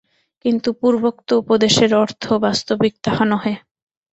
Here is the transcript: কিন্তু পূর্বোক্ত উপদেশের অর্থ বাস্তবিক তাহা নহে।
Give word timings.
কিন্তু 0.45 0.69
পূর্বোক্ত 0.79 1.29
উপদেশের 1.41 1.91
অর্থ 1.95 2.23
বাস্তবিক 2.45 2.93
তাহা 3.05 3.23
নহে। 3.31 3.53